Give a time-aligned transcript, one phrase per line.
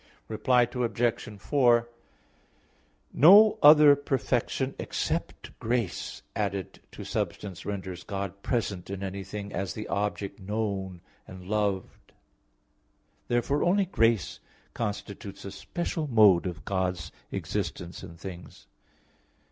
[0.27, 1.29] Reply Obj.
[1.39, 1.87] 4:
[3.13, 9.87] No other perfection, except grace, added to substance, renders God present in anything as the
[9.89, 12.13] object known and loved;
[13.27, 14.39] therefore only grace
[14.73, 18.65] constitutes a special mode of God's existence in things.